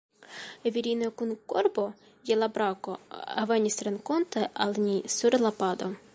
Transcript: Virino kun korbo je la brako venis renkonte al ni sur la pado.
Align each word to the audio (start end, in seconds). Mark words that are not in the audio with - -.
Virino 0.75 1.09
kun 1.19 1.33
korbo 1.53 1.83
je 2.31 2.39
la 2.39 2.49
brako 2.57 2.97
venis 3.53 3.79
renkonte 3.91 4.49
al 4.67 4.77
ni 4.89 4.99
sur 5.21 5.41
la 5.47 5.55
pado. 5.63 5.97